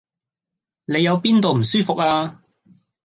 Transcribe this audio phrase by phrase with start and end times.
[0.85, 2.39] 你有邊度唔舒服呀？